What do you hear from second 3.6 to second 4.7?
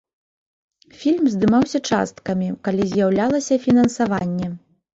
фінансаванне.